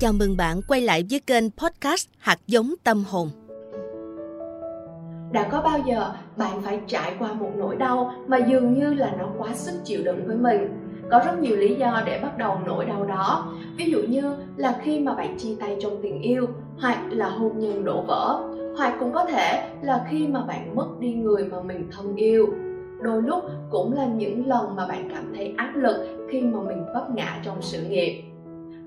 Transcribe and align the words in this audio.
Chào 0.00 0.12
mừng 0.12 0.36
bạn 0.36 0.60
quay 0.68 0.80
lại 0.80 1.04
với 1.10 1.20
kênh 1.20 1.44
podcast 1.50 2.08
Hạt 2.18 2.38
giống 2.46 2.74
tâm 2.84 3.04
hồn. 3.10 3.30
Đã 5.32 5.48
có 5.50 5.60
bao 5.62 5.78
giờ 5.86 6.12
bạn 6.36 6.62
phải 6.62 6.80
trải 6.86 7.14
qua 7.18 7.32
một 7.32 7.50
nỗi 7.56 7.76
đau 7.76 8.12
mà 8.26 8.36
dường 8.36 8.74
như 8.74 8.94
là 8.94 9.14
nó 9.18 9.28
quá 9.38 9.54
sức 9.54 9.80
chịu 9.84 10.00
đựng 10.04 10.26
với 10.26 10.36
mình? 10.36 10.68
Có 11.10 11.22
rất 11.26 11.38
nhiều 11.40 11.56
lý 11.56 11.74
do 11.74 12.02
để 12.06 12.20
bắt 12.22 12.38
đầu 12.38 12.58
nỗi 12.66 12.84
đau 12.84 13.04
đó. 13.04 13.54
Ví 13.76 13.90
dụ 13.90 13.98
như 14.08 14.34
là 14.56 14.80
khi 14.82 15.00
mà 15.00 15.14
bạn 15.14 15.38
chia 15.38 15.56
tay 15.60 15.76
trong 15.80 16.02
tình 16.02 16.22
yêu, 16.22 16.46
hoặc 16.80 16.98
là 17.10 17.28
hôn 17.28 17.58
nhân 17.58 17.84
đổ 17.84 18.02
vỡ, 18.02 18.42
hoặc 18.76 18.96
cũng 19.00 19.12
có 19.12 19.24
thể 19.24 19.70
là 19.82 20.06
khi 20.10 20.26
mà 20.26 20.44
bạn 20.44 20.76
mất 20.76 20.88
đi 21.00 21.14
người 21.14 21.44
mà 21.44 21.62
mình 21.62 21.90
thân 21.92 22.16
yêu. 22.16 22.46
Đôi 23.02 23.22
lúc 23.22 23.44
cũng 23.70 23.92
là 23.92 24.06
những 24.06 24.46
lần 24.46 24.76
mà 24.76 24.86
bạn 24.86 25.08
cảm 25.14 25.32
thấy 25.36 25.54
áp 25.56 25.72
lực 25.76 26.26
khi 26.30 26.40
mà 26.40 26.60
mình 26.60 26.84
vấp 26.94 27.10
ngã 27.10 27.40
trong 27.44 27.62
sự 27.62 27.82
nghiệp 27.82 28.24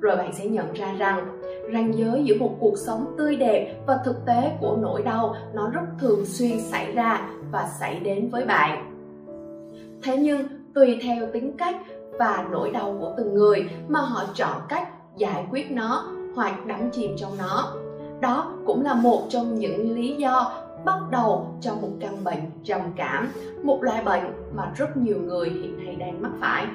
rồi 0.01 0.15
bạn 0.15 0.33
sẽ 0.33 0.45
nhận 0.45 0.73
ra 0.73 0.93
rằng 0.97 1.39
ranh 1.73 1.97
giới 1.97 2.23
giữa 2.23 2.35
một 2.39 2.55
cuộc 2.59 2.77
sống 2.77 3.15
tươi 3.17 3.35
đẹp 3.35 3.75
và 3.87 3.99
thực 4.05 4.25
tế 4.25 4.57
của 4.61 4.77
nỗi 4.81 5.01
đau, 5.01 5.35
nó 5.53 5.69
rất 5.69 5.81
thường 5.99 6.25
xuyên 6.25 6.59
xảy 6.59 6.91
ra 6.91 7.29
và 7.51 7.69
xảy 7.79 7.99
đến 7.99 8.29
với 8.29 8.45
bạn. 8.45 8.87
Thế 10.03 10.17
nhưng, 10.17 10.41
tùy 10.73 10.99
theo 11.03 11.27
tính 11.33 11.57
cách 11.57 11.75
và 12.19 12.45
nỗi 12.51 12.71
đau 12.71 12.97
của 12.99 13.13
từng 13.17 13.33
người 13.33 13.69
mà 13.87 13.99
họ 13.99 14.23
chọn 14.33 14.61
cách 14.69 14.89
giải 15.17 15.45
quyết 15.51 15.71
nó, 15.71 16.05
hoặc 16.35 16.65
đắm 16.65 16.89
chìm 16.91 17.11
trong 17.17 17.31
nó. 17.37 17.73
Đó 18.21 18.53
cũng 18.65 18.83
là 18.83 18.93
một 18.93 19.21
trong 19.29 19.55
những 19.55 19.95
lý 19.95 20.15
do 20.15 20.53
bắt 20.85 20.99
đầu 21.11 21.47
cho 21.61 21.75
một 21.81 21.89
căn 21.99 22.23
bệnh 22.23 22.51
trầm 22.63 22.81
cảm, 22.95 23.31
một 23.63 23.83
loại 23.83 24.03
bệnh 24.03 24.23
mà 24.55 24.71
rất 24.75 24.97
nhiều 24.97 25.17
người 25.21 25.49
hiện 25.49 25.85
nay 25.85 25.95
đang 25.95 26.21
mắc 26.21 26.31
phải 26.39 26.65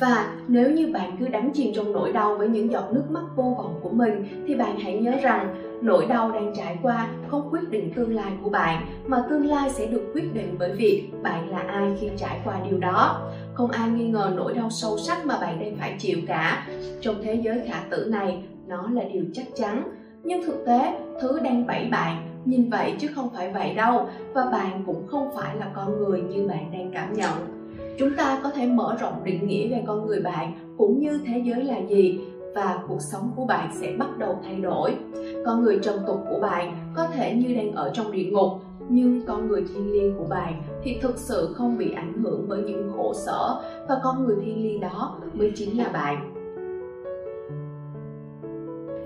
và 0.00 0.34
nếu 0.48 0.70
như 0.70 0.86
bạn 0.92 1.16
cứ 1.20 1.28
đắm 1.28 1.50
chìm 1.54 1.72
trong 1.74 1.92
nỗi 1.92 2.12
đau 2.12 2.34
với 2.34 2.48
những 2.48 2.72
giọt 2.72 2.84
nước 2.92 3.04
mắt 3.10 3.22
vô 3.36 3.54
vọng 3.58 3.74
của 3.82 3.88
mình, 3.88 4.44
thì 4.46 4.54
bạn 4.54 4.78
hãy 4.78 4.98
nhớ 4.98 5.12
rằng 5.22 5.54
nỗi 5.82 6.06
đau 6.06 6.30
đang 6.30 6.52
trải 6.56 6.78
qua 6.82 7.08
không 7.28 7.48
quyết 7.50 7.70
định 7.70 7.92
tương 7.94 8.14
lai 8.14 8.32
của 8.42 8.50
bạn, 8.50 8.86
mà 9.06 9.24
tương 9.30 9.46
lai 9.46 9.70
sẽ 9.70 9.86
được 9.86 10.10
quyết 10.14 10.34
định 10.34 10.54
bởi 10.58 10.72
việc 10.72 11.08
bạn 11.22 11.50
là 11.50 11.58
ai 11.58 11.96
khi 12.00 12.08
trải 12.16 12.40
qua 12.44 12.60
điều 12.70 12.78
đó. 12.78 13.30
Không 13.54 13.70
ai 13.70 13.88
nghi 13.88 14.08
ngờ 14.08 14.32
nỗi 14.36 14.54
đau 14.54 14.70
sâu 14.70 14.98
sắc 14.98 15.26
mà 15.26 15.38
bạn 15.40 15.58
đang 15.58 15.76
phải 15.76 15.94
chịu 15.98 16.18
cả. 16.26 16.68
Trong 17.00 17.14
thế 17.22 17.34
giới 17.34 17.60
khả 17.68 17.80
tử 17.90 18.06
này, 18.10 18.42
nó 18.66 18.88
là 18.92 19.02
điều 19.12 19.24
chắc 19.32 19.46
chắn. 19.54 19.82
Nhưng 20.22 20.42
thực 20.46 20.64
tế, 20.66 20.98
thứ 21.20 21.38
đang 21.38 21.66
bẫy 21.66 21.88
bạn, 21.90 22.42
nhìn 22.44 22.70
vậy 22.70 22.94
chứ 22.98 23.08
không 23.14 23.28
phải 23.34 23.50
vậy 23.50 23.74
đâu, 23.74 24.08
và 24.32 24.46
bạn 24.52 24.82
cũng 24.86 25.06
không 25.06 25.28
phải 25.34 25.56
là 25.56 25.66
con 25.74 25.98
người 25.98 26.20
như 26.20 26.46
bạn 26.46 26.70
đang 26.72 26.90
cảm 26.94 27.12
nhận 27.12 27.55
chúng 27.98 28.16
ta 28.16 28.40
có 28.42 28.50
thể 28.50 28.66
mở 28.66 28.96
rộng 29.00 29.24
định 29.24 29.46
nghĩa 29.46 29.68
về 29.68 29.82
con 29.86 30.06
người 30.06 30.20
bạn, 30.20 30.52
cũng 30.78 31.00
như 31.00 31.20
thế 31.26 31.42
giới 31.44 31.64
là 31.64 31.76
gì, 31.88 32.20
và 32.54 32.78
cuộc 32.88 33.00
sống 33.00 33.30
của 33.36 33.44
bạn 33.44 33.70
sẽ 33.80 33.92
bắt 33.98 34.18
đầu 34.18 34.38
thay 34.44 34.56
đổi. 34.56 34.94
Con 35.46 35.62
người 35.62 35.78
trần 35.82 35.98
tục 36.06 36.20
của 36.30 36.40
bạn 36.40 36.92
có 36.96 37.06
thể 37.06 37.34
như 37.34 37.54
đang 37.54 37.72
ở 37.72 37.90
trong 37.94 38.12
địa 38.12 38.30
ngục, 38.30 38.50
nhưng 38.88 39.22
con 39.26 39.48
người 39.48 39.64
thiên 39.68 39.92
liêng 39.92 40.18
của 40.18 40.24
bạn 40.24 40.62
thì 40.82 40.98
thực 41.02 41.18
sự 41.18 41.54
không 41.54 41.78
bị 41.78 41.92
ảnh 41.92 42.12
hưởng 42.22 42.46
bởi 42.48 42.62
những 42.62 42.92
khổ 42.96 43.14
sở, 43.14 43.60
và 43.88 44.00
con 44.04 44.24
người 44.24 44.36
thiên 44.44 44.62
liêng 44.62 44.80
đó 44.80 45.16
mới 45.34 45.52
chính 45.54 45.78
là 45.78 45.88
bạn. 45.88 46.32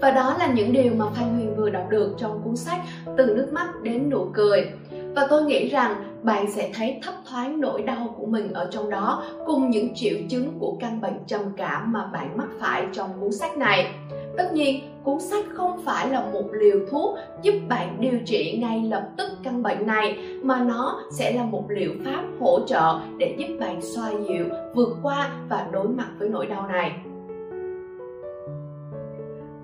Và 0.00 0.10
đó 0.10 0.36
là 0.38 0.52
những 0.52 0.72
điều 0.72 0.94
mà 0.96 1.06
Phan 1.10 1.34
Huyền 1.34 1.56
vừa 1.56 1.70
đọc 1.70 1.84
được 1.90 2.14
trong 2.18 2.40
cuốn 2.44 2.56
sách 2.56 2.80
Từ 3.16 3.34
nước 3.36 3.48
mắt 3.52 3.82
đến 3.82 4.10
nụ 4.10 4.26
cười 4.32 4.70
và 5.14 5.26
tôi 5.30 5.42
nghĩ 5.42 5.68
rằng 5.68 5.94
bạn 6.22 6.52
sẽ 6.52 6.70
thấy 6.74 6.98
thấp 7.02 7.14
thoáng 7.30 7.60
nỗi 7.60 7.82
đau 7.82 8.14
của 8.18 8.26
mình 8.26 8.52
ở 8.52 8.68
trong 8.70 8.90
đó, 8.90 9.24
cùng 9.46 9.70
những 9.70 9.94
triệu 9.94 10.18
chứng 10.28 10.52
của 10.58 10.76
căn 10.80 11.00
bệnh 11.00 11.18
trầm 11.26 11.40
cảm 11.56 11.92
mà 11.92 12.06
bạn 12.12 12.36
mắc 12.36 12.48
phải 12.60 12.86
trong 12.92 13.10
cuốn 13.20 13.32
sách 13.32 13.56
này. 13.56 13.94
Tất 14.36 14.52
nhiên, 14.52 14.80
cuốn 15.04 15.20
sách 15.20 15.44
không 15.54 15.80
phải 15.84 16.08
là 16.08 16.24
một 16.32 16.44
liều 16.52 16.76
thuốc 16.90 17.18
giúp 17.42 17.54
bạn 17.68 17.96
điều 18.00 18.18
trị 18.26 18.58
ngay 18.60 18.82
lập 18.82 19.08
tức 19.16 19.30
căn 19.42 19.62
bệnh 19.62 19.86
này, 19.86 20.18
mà 20.42 20.64
nó 20.64 21.00
sẽ 21.12 21.32
là 21.32 21.44
một 21.44 21.64
liệu 21.68 21.92
pháp 22.04 22.24
hỗ 22.40 22.60
trợ 22.66 22.98
để 23.18 23.34
giúp 23.38 23.46
bạn 23.60 23.82
xoa 23.82 24.10
dịu, 24.28 24.44
vượt 24.74 24.96
qua 25.02 25.30
và 25.48 25.66
đối 25.72 25.88
mặt 25.88 26.08
với 26.18 26.28
nỗi 26.28 26.46
đau 26.46 26.66
này 26.66 26.92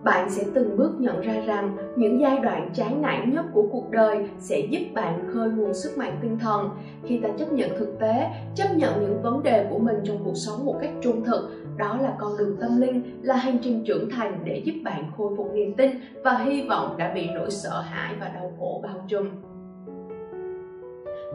bạn 0.07 0.31
sẽ 0.31 0.45
từng 0.55 0.77
bước 0.77 0.91
nhận 0.99 1.21
ra 1.21 1.35
rằng 1.47 1.77
những 1.97 2.21
giai 2.21 2.39
đoạn 2.39 2.71
chán 2.75 3.03
nản 3.03 3.35
nhất 3.35 3.45
của 3.53 3.69
cuộc 3.73 3.91
đời 3.91 4.29
sẽ 4.39 4.59
giúp 4.71 4.81
bạn 4.95 5.31
khơi 5.33 5.51
nguồn 5.51 5.75
sức 5.75 5.99
mạnh 5.99 6.19
tinh 6.23 6.39
thần. 6.39 6.71
Khi 7.05 7.19
ta 7.19 7.29
chấp 7.39 7.53
nhận 7.53 7.71
thực 7.79 7.99
tế, 7.99 8.31
chấp 8.55 8.69
nhận 8.77 9.01
những 9.01 9.23
vấn 9.23 9.43
đề 9.43 9.67
của 9.71 9.79
mình 9.79 9.97
trong 10.05 10.19
cuộc 10.25 10.35
sống 10.35 10.65
một 10.65 10.79
cách 10.81 10.91
trung 11.03 11.25
thực, 11.25 11.51
đó 11.77 11.99
là 12.01 12.15
con 12.19 12.37
đường 12.39 12.57
tâm 12.61 12.81
linh, 12.81 13.21
là 13.23 13.37
hành 13.37 13.59
trình 13.63 13.85
trưởng 13.85 14.11
thành 14.11 14.41
để 14.45 14.63
giúp 14.65 14.75
bạn 14.85 15.11
khôi 15.17 15.37
phục 15.37 15.55
niềm 15.55 15.75
tin 15.77 15.91
và 16.25 16.39
hy 16.39 16.69
vọng 16.69 16.95
đã 16.99 17.13
bị 17.15 17.29
nỗi 17.35 17.51
sợ 17.51 17.81
hãi 17.81 18.15
và 18.21 18.29
đau 18.29 18.53
khổ 18.59 18.81
bao 18.83 19.05
trùm 19.09 19.29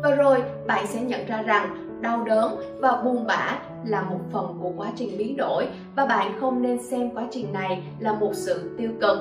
và 0.03 0.11
rồi 0.11 0.43
bạn 0.67 0.87
sẽ 0.87 1.01
nhận 1.01 1.25
ra 1.27 1.41
rằng 1.41 1.87
đau 2.01 2.23
đớn 2.23 2.55
và 2.79 3.01
buồn 3.03 3.27
bã 3.27 3.59
là 3.85 4.01
một 4.01 4.19
phần 4.31 4.57
của 4.61 4.71
quá 4.77 4.91
trình 4.95 5.17
biến 5.17 5.37
đổi 5.37 5.67
và 5.95 6.05
bạn 6.05 6.31
không 6.39 6.61
nên 6.61 6.83
xem 6.83 7.09
quá 7.09 7.23
trình 7.31 7.53
này 7.53 7.83
là 7.99 8.13
một 8.13 8.31
sự 8.33 8.71
tiêu 8.77 8.89
cực. 9.01 9.17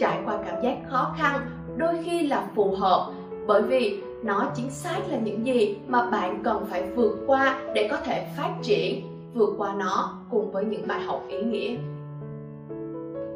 Trải 0.00 0.18
qua 0.24 0.38
cảm 0.46 0.62
giác 0.62 0.76
khó 0.90 1.14
khăn, 1.18 1.40
đôi 1.76 1.94
khi 2.04 2.26
là 2.26 2.46
phù 2.54 2.74
hợp, 2.76 3.12
bởi 3.46 3.62
vì 3.62 4.02
nó 4.22 4.46
chính 4.56 4.70
xác 4.70 4.98
là 5.08 5.18
những 5.18 5.46
gì 5.46 5.76
mà 5.86 6.10
bạn 6.10 6.42
cần 6.44 6.66
phải 6.70 6.82
vượt 6.82 7.16
qua 7.26 7.60
để 7.74 7.88
có 7.90 7.96
thể 7.96 8.26
phát 8.36 8.50
triển, 8.62 9.02
vượt 9.34 9.54
qua 9.58 9.74
nó 9.74 10.14
cùng 10.30 10.52
với 10.52 10.64
những 10.64 10.86
bài 10.86 11.00
học 11.00 11.24
ý 11.28 11.42
nghĩa 11.42 11.76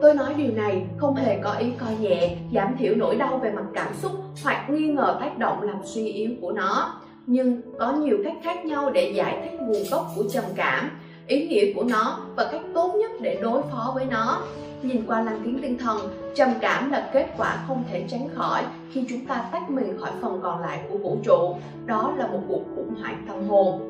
tôi 0.01 0.15
nói 0.15 0.35
điều 0.35 0.53
này 0.53 0.87
không 0.97 1.15
hề 1.15 1.39
có 1.39 1.53
ý 1.53 1.71
coi 1.79 1.97
nhẹ, 2.01 2.37
giảm 2.55 2.77
thiểu 2.79 2.95
nỗi 2.97 3.17
đau 3.17 3.39
về 3.39 3.51
mặt 3.51 3.65
cảm 3.75 3.95
xúc 3.95 4.13
hoặc 4.45 4.71
nghi 4.71 4.87
ngờ 4.87 5.17
tác 5.21 5.39
động 5.39 5.63
làm 5.63 5.77
suy 5.85 6.07
yếu 6.07 6.31
của 6.41 6.53
nó. 6.53 7.01
Nhưng 7.27 7.61
có 7.79 7.93
nhiều 7.93 8.19
cách 8.25 8.37
khác 8.43 8.65
nhau 8.65 8.91
để 8.91 9.13
giải 9.15 9.41
thích 9.45 9.61
nguồn 9.61 9.83
gốc 9.91 10.07
của 10.17 10.25
trầm 10.33 10.45
cảm, 10.55 10.91
ý 11.27 11.49
nghĩa 11.49 11.73
của 11.75 11.85
nó 11.85 12.19
và 12.37 12.49
cách 12.53 12.63
tốt 12.75 12.95
nhất 12.95 13.11
để 13.21 13.39
đối 13.43 13.63
phó 13.63 13.93
với 13.95 14.05
nó. 14.05 14.43
Nhìn 14.83 15.07
qua 15.07 15.23
lăng 15.23 15.41
kính 15.45 15.59
tinh 15.63 15.79
thần, 15.79 15.99
trầm 16.35 16.49
cảm 16.61 16.91
là 16.91 17.11
kết 17.13 17.27
quả 17.37 17.65
không 17.69 17.85
thể 17.91 18.05
tránh 18.09 18.29
khỏi 18.35 18.63
khi 18.93 19.05
chúng 19.09 19.27
ta 19.27 19.49
tách 19.53 19.71
mình 19.71 19.99
khỏi 20.01 20.11
phần 20.21 20.41
còn 20.43 20.61
lại 20.61 20.81
của 20.89 20.99
vũ 20.99 21.17
trụ. 21.25 21.55
Đó 21.87 22.15
là 22.17 22.27
một 22.27 22.41
cuộc 22.49 22.63
khủng 22.77 22.95
hoảng 23.01 23.25
tâm 23.29 23.49
hồn. 23.49 23.81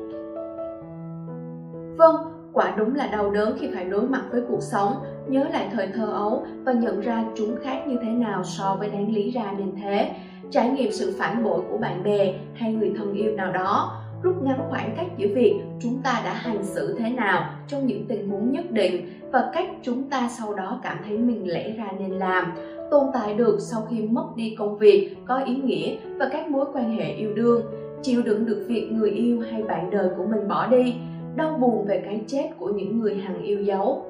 Vâng 1.97 2.36
quả 2.57 2.73
đúng 2.77 2.95
là 2.95 3.07
đau 3.07 3.31
đớn 3.31 3.57
khi 3.59 3.67
phải 3.73 3.85
đối 3.85 4.01
mặt 4.01 4.21
với 4.31 4.41
cuộc 4.49 4.61
sống, 4.61 4.93
nhớ 5.27 5.45
lại 5.53 5.69
thời 5.73 5.87
thơ 5.87 6.05
ấu 6.05 6.45
và 6.63 6.73
nhận 6.73 7.01
ra 7.01 7.23
chúng 7.35 7.55
khác 7.63 7.87
như 7.87 7.97
thế 8.01 8.09
nào 8.09 8.43
so 8.43 8.75
với 8.79 8.89
đáng 8.89 9.13
lý 9.13 9.31
ra 9.31 9.53
nên 9.57 9.71
thế. 9.81 10.09
Trải 10.51 10.69
nghiệm 10.69 10.91
sự 10.91 11.15
phản 11.19 11.43
bội 11.43 11.61
của 11.71 11.77
bạn 11.77 12.03
bè 12.03 12.33
hay 12.53 12.73
người 12.73 12.93
thân 12.97 13.13
yêu 13.13 13.35
nào 13.35 13.51
đó, 13.51 14.01
rút 14.23 14.35
ngắn 14.43 14.59
khoảng 14.69 14.93
cách 14.97 15.07
giữa 15.17 15.27
việc 15.35 15.61
chúng 15.81 16.01
ta 16.03 16.21
đã 16.25 16.33
hành 16.33 16.63
xử 16.63 16.95
thế 16.99 17.09
nào 17.09 17.49
trong 17.67 17.87
những 17.87 18.05
tình 18.07 18.29
huống 18.29 18.51
nhất 18.51 18.71
định 18.71 19.09
và 19.31 19.49
cách 19.53 19.69
chúng 19.83 20.09
ta 20.09 20.29
sau 20.39 20.53
đó 20.53 20.79
cảm 20.83 20.97
thấy 21.07 21.17
mình 21.17 21.51
lẽ 21.51 21.71
ra 21.77 21.91
nên 21.99 22.11
làm, 22.11 22.53
tồn 22.91 23.07
tại 23.13 23.33
được 23.33 23.57
sau 23.59 23.87
khi 23.89 24.01
mất 24.01 24.25
đi 24.35 24.55
công 24.59 24.77
việc, 24.77 25.15
có 25.25 25.43
ý 25.43 25.55
nghĩa 25.55 25.95
và 26.19 26.29
các 26.31 26.49
mối 26.49 26.65
quan 26.73 26.97
hệ 26.97 27.13
yêu 27.13 27.33
đương. 27.35 27.61
Chịu 28.01 28.21
đựng 28.21 28.45
được 28.45 28.65
việc 28.67 28.89
người 28.91 29.09
yêu 29.09 29.43
hay 29.51 29.63
bạn 29.63 29.89
đời 29.89 30.09
của 30.17 30.25
mình 30.25 30.47
bỏ 30.47 30.67
đi 30.67 30.95
đau 31.37 31.57
buồn 31.59 31.85
về 31.85 32.01
cái 32.05 32.21
chết 32.27 32.49
của 32.59 32.67
những 32.67 32.99
người 32.99 33.15
hằng 33.15 33.41
yêu 33.43 33.61
dấu. 33.61 34.05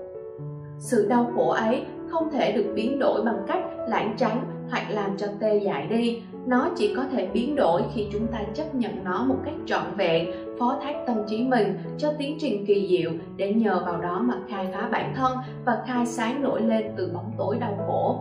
Sự 0.79 1.07
đau 1.09 1.31
khổ 1.35 1.49
ấy 1.49 1.85
không 2.09 2.29
thể 2.31 2.51
được 2.51 2.71
biến 2.75 2.99
đổi 2.99 3.23
bằng 3.25 3.43
cách 3.47 3.63
lãng 3.87 4.13
tránh 4.17 4.39
hoặc 4.69 4.83
làm 4.89 5.17
cho 5.17 5.27
tê 5.39 5.57
dại 5.57 5.87
đi. 5.89 6.21
Nó 6.45 6.69
chỉ 6.75 6.93
có 6.95 7.03
thể 7.11 7.27
biến 7.33 7.55
đổi 7.55 7.83
khi 7.93 8.07
chúng 8.11 8.27
ta 8.27 8.39
chấp 8.53 8.75
nhận 8.75 9.03
nó 9.03 9.23
một 9.23 9.35
cách 9.45 9.53
trọn 9.65 9.83
vẹn, 9.97 10.31
phó 10.59 10.77
thác 10.81 10.95
tâm 11.07 11.17
trí 11.27 11.43
mình 11.43 11.77
cho 11.97 12.13
tiến 12.17 12.37
trình 12.39 12.65
kỳ 12.65 12.87
diệu 12.87 13.11
để 13.37 13.53
nhờ 13.53 13.81
vào 13.85 14.01
đó 14.01 14.21
mà 14.23 14.35
khai 14.49 14.67
phá 14.73 14.89
bản 14.91 15.13
thân 15.15 15.37
và 15.65 15.83
khai 15.87 16.05
sáng 16.05 16.43
nổi 16.43 16.61
lên 16.61 16.85
từ 16.97 17.11
bóng 17.13 17.31
tối 17.37 17.57
đau 17.59 17.77
khổ. 17.87 18.19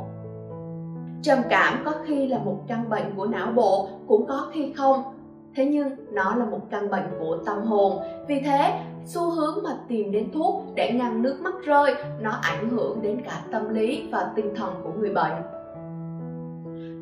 Trầm 1.22 1.38
cảm 1.48 1.82
có 1.84 1.92
khi 2.06 2.28
là 2.28 2.38
một 2.38 2.64
căn 2.68 2.88
bệnh 2.90 3.14
của 3.16 3.26
não 3.26 3.52
bộ, 3.52 3.88
cũng 4.08 4.26
có 4.26 4.50
khi 4.52 4.72
không. 4.76 5.02
Thế 5.54 5.64
nhưng 5.64 5.88
nó 6.12 6.34
là 6.34 6.44
một 6.44 6.60
căn 6.70 6.90
bệnh 6.90 7.04
của 7.18 7.38
tâm 7.46 7.62
hồn. 7.62 7.98
Vì 8.28 8.40
thế 8.40 8.80
xu 9.06 9.30
hướng 9.30 9.62
mà 9.64 9.70
tìm 9.88 10.12
đến 10.12 10.30
thuốc 10.34 10.64
để 10.74 10.92
ngăn 10.92 11.22
nước 11.22 11.40
mắt 11.40 11.54
rơi, 11.64 11.94
nó 12.20 12.30
ảnh 12.42 12.70
hưởng 12.70 13.02
đến 13.02 13.20
cả 13.24 13.40
tâm 13.52 13.74
lý 13.74 14.08
và 14.12 14.30
tinh 14.36 14.54
thần 14.54 14.74
của 14.84 14.90
người 14.98 15.10
bệnh. 15.10 15.32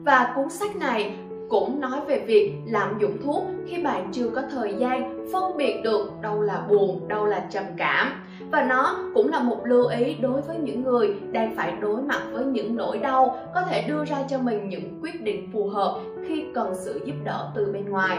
Và 0.04 0.32
cuốn 0.36 0.50
sách 0.50 0.76
này 0.76 1.16
cũng 1.48 1.80
nói 1.80 2.00
về 2.06 2.18
việc 2.26 2.52
lạm 2.66 2.98
dụng 2.98 3.16
thuốc 3.24 3.44
khi 3.66 3.82
bạn 3.82 4.08
chưa 4.12 4.30
có 4.30 4.42
thời 4.50 4.74
gian 4.74 5.26
phân 5.32 5.56
biệt 5.56 5.80
được 5.84 6.10
đâu 6.22 6.42
là 6.42 6.66
buồn, 6.68 7.08
đâu 7.08 7.26
là 7.26 7.46
trầm 7.50 7.64
cảm. 7.76 8.12
Và 8.50 8.62
nó 8.62 8.96
cũng 9.14 9.28
là 9.28 9.38
một 9.38 9.58
lưu 9.64 9.86
ý 9.86 10.14
đối 10.14 10.40
với 10.40 10.56
những 10.56 10.82
người 10.82 11.14
đang 11.32 11.56
phải 11.56 11.72
đối 11.80 12.02
mặt 12.02 12.20
với 12.32 12.44
những 12.44 12.76
nỗi 12.76 12.98
đau, 12.98 13.36
có 13.54 13.62
thể 13.62 13.84
đưa 13.88 14.04
ra 14.04 14.16
cho 14.28 14.38
mình 14.38 14.68
những 14.68 15.00
quyết 15.02 15.22
định 15.22 15.48
phù 15.52 15.68
hợp 15.68 16.00
khi 16.26 16.44
cần 16.54 16.74
sự 16.74 17.00
giúp 17.04 17.14
đỡ 17.24 17.50
từ 17.54 17.72
bên 17.72 17.90
ngoài 17.90 18.18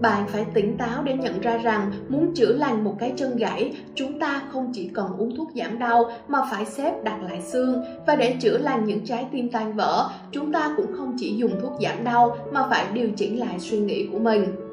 bạn 0.00 0.26
phải 0.28 0.46
tỉnh 0.54 0.78
táo 0.78 1.02
để 1.02 1.14
nhận 1.14 1.40
ra 1.40 1.56
rằng 1.56 1.92
muốn 2.08 2.34
chữa 2.34 2.52
lành 2.52 2.84
một 2.84 2.96
cái 2.98 3.12
chân 3.16 3.36
gãy, 3.36 3.74
chúng 3.94 4.18
ta 4.18 4.42
không 4.52 4.72
chỉ 4.74 4.90
cần 4.94 5.06
uống 5.18 5.36
thuốc 5.36 5.48
giảm 5.54 5.78
đau 5.78 6.10
mà 6.28 6.38
phải 6.50 6.64
xếp 6.64 6.92
đặt 7.04 7.22
lại 7.22 7.42
xương. 7.42 7.84
Và 8.06 8.16
để 8.16 8.36
chữa 8.40 8.58
lành 8.58 8.84
những 8.84 9.06
trái 9.06 9.26
tim 9.32 9.48
tan 9.48 9.72
vỡ, 9.72 10.10
chúng 10.32 10.52
ta 10.52 10.74
cũng 10.76 10.92
không 10.92 11.16
chỉ 11.18 11.36
dùng 11.36 11.60
thuốc 11.62 11.72
giảm 11.82 12.04
đau 12.04 12.36
mà 12.52 12.66
phải 12.70 12.86
điều 12.92 13.08
chỉnh 13.16 13.40
lại 13.40 13.58
suy 13.58 13.78
nghĩ 13.78 14.08
của 14.12 14.18
mình 14.18 14.69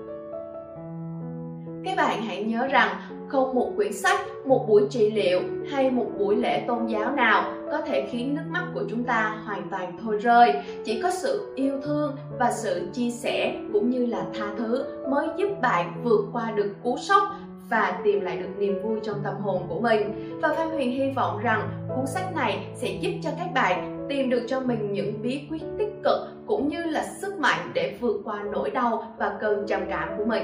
bạn 1.98 2.22
hãy 2.22 2.44
nhớ 2.44 2.68
rằng 2.68 2.90
không 3.28 3.56
một 3.56 3.72
quyển 3.76 3.94
sách, 3.94 4.20
một 4.46 4.66
buổi 4.68 4.84
trị 4.90 5.12
liệu 5.12 5.42
hay 5.72 5.92
một 5.92 6.06
buổi 6.20 6.36
lễ 6.36 6.64
tôn 6.68 6.86
giáo 6.86 7.12
nào 7.12 7.54
có 7.72 7.82
thể 7.82 8.08
khiến 8.12 8.36
nước 8.36 8.42
mắt 8.50 8.64
của 8.74 8.84
chúng 8.90 9.04
ta 9.04 9.38
hoàn 9.46 9.70
toàn 9.70 9.98
thôi 10.04 10.18
rơi 10.18 10.54
chỉ 10.86 11.02
có 11.02 11.12
sự 11.12 11.54
yêu 11.56 11.82
thương 11.84 12.16
và 12.40 12.52
sự 12.52 12.88
chia 12.94 13.10
sẻ 13.10 13.56
cũng 13.74 13.90
như 13.90 14.06
là 14.06 14.24
tha 14.40 14.46
thứ 14.58 14.86
mới 15.10 15.28
giúp 15.38 15.50
bạn 15.62 16.02
vượt 16.04 16.26
qua 16.34 16.52
được 16.52 16.76
cú 16.84 16.98
sốc 16.98 17.24
và 17.70 18.02
tìm 18.04 18.22
lại 18.22 18.38
được 18.38 18.50
niềm 18.58 18.82
vui 18.84 19.00
trong 19.04 19.18
tâm 19.24 19.36
hồn 19.36 19.66
của 19.70 19.80
mình 19.80 20.38
và 20.42 20.54
Phan 20.54 20.70
Huyền 20.70 20.92
hy 20.92 21.12
vọng 21.16 21.40
rằng 21.44 21.70
cuốn 21.96 22.06
sách 22.08 22.36
này 22.36 22.68
sẽ 22.76 22.88
giúp 23.02 23.12
cho 23.24 23.30
các 23.38 23.54
bạn 23.54 24.06
tìm 24.10 24.30
được 24.30 24.44
cho 24.48 24.60
mình 24.60 24.94
những 24.94 25.22
bí 25.22 25.42
quyết 25.50 25.62
tích 25.78 25.94
cực 26.04 26.18
cũng 26.48 26.68
như 26.68 26.84
là 26.84 27.04
sức 27.22 27.40
mạnh 27.40 27.72
để 27.74 27.98
vượt 28.00 28.22
qua 28.24 28.44
nỗi 28.52 28.70
đau 28.70 29.16
và 29.18 29.38
cơn 29.42 29.68
trầm 29.68 29.82
cảm 29.90 30.10
của 30.18 30.26
mình. 30.26 30.44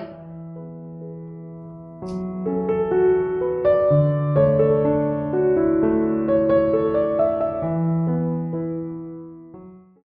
嗯。 2.06 2.63